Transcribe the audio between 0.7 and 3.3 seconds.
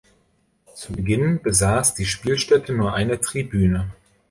Zu Beginn besaß die Spielstätte nur eine